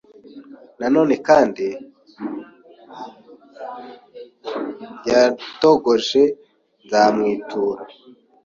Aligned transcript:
Nanone 0.79 1.15
kandi 1.27 1.65
yadogoje 5.09 6.23
nzamwitura 6.83 7.83